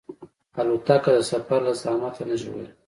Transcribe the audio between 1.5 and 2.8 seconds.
له زحمت نه ژغوري.